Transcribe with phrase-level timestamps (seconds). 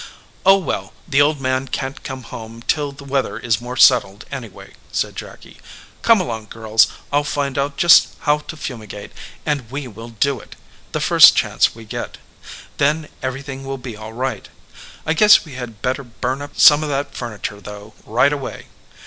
[0.47, 4.25] "Oh, well, the old man can t come home till the weather is more settled,
[4.31, 5.61] anyway," said Jacky.
[6.01, 6.87] "Come along, girls.
[7.13, 9.11] I ll find out just how to fumi gate,
[9.45, 10.55] and we will do it
[10.91, 12.17] the first chance we get.
[12.77, 14.49] Then everything will be all right.
[15.05, 18.65] I guess we had better burn up some of that furniture, though, right away!"